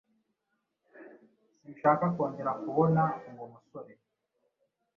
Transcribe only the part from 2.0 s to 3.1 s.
kongera kubona